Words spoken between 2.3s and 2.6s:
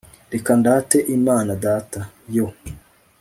yo